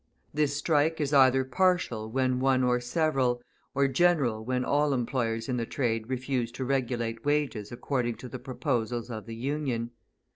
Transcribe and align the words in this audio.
This 0.33 0.57
strike 0.57 0.99
is 0.99 1.13
either 1.13 1.43
partial 1.43 2.09
when 2.09 2.39
one 2.39 2.63
or 2.63 2.79
several, 2.79 3.39
or 3.75 3.87
general 3.87 4.43
when 4.43 4.65
all 4.65 4.95
employers 4.95 5.47
in 5.47 5.57
the 5.57 5.65
trade 5.67 6.09
refuse 6.09 6.51
to 6.53 6.65
regulate 6.65 7.23
wages 7.23 7.71
according 7.71 8.15
to 8.15 8.27
the 8.27 8.39
proposals 8.39 9.11
of 9.11 9.27
the 9.27 9.35
Union. 9.35 9.91